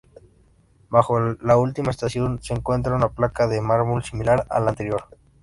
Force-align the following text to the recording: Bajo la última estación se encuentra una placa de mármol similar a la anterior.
Bajo 0.89 1.19
la 1.19 1.57
última 1.57 1.91
estación 1.91 2.41
se 2.41 2.55
encuentra 2.55 2.95
una 2.95 3.09
placa 3.09 3.45
de 3.45 3.61
mármol 3.61 4.03
similar 4.03 4.47
a 4.49 4.59
la 4.59 4.71
anterior. 4.71 5.03